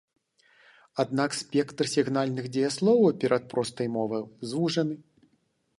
[1.03, 4.21] Аднак спектр сігнальных дзеясловаў перад простай мовай
[4.53, 4.95] звужаны.